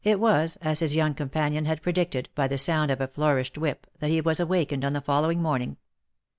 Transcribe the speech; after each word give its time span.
It 0.03 0.19
was, 0.19 0.55
as 0.63 0.79
his 0.79 0.95
young 0.95 1.13
companion 1.13 1.65
had 1.65 1.83
predicted, 1.83 2.27
by 2.33 2.47
the 2.47 2.57
sound 2.57 2.89
of 2.89 2.99
a 3.01 3.07
flourished 3.07 3.55
whip, 3.55 3.85
that 3.99 4.09
he 4.09 4.19
was 4.19 4.39
awakened 4.39 4.83
on 4.83 4.93
the 4.93 4.99
following 5.01 5.43
morning. 5.43 5.77